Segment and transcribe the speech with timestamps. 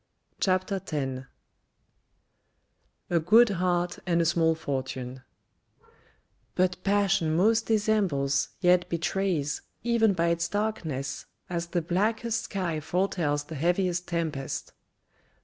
[0.39, 1.21] CHAPTER X
[3.11, 5.21] A GREAT HEART AND A SMALL FORTUNE
[6.55, 13.43] But passion most disembles, yet betrays, Even by its darkness, as the blackest sky Foretells
[13.43, 14.73] the heaviest tempest.